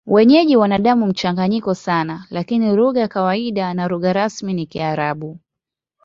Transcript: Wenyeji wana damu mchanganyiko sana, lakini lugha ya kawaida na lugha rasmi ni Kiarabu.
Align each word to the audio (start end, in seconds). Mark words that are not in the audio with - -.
Wenyeji 0.07 0.57
wana 0.57 0.79
damu 0.79 1.07
mchanganyiko 1.07 1.75
sana, 1.75 2.25
lakini 2.29 2.75
lugha 2.75 2.99
ya 2.99 3.07
kawaida 3.07 3.73
na 3.73 3.87
lugha 3.87 4.13
rasmi 4.13 4.53
ni 4.53 4.65
Kiarabu. 4.65 5.39